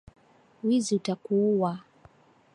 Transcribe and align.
Wizi 0.63 0.95
utakuua 0.95 1.79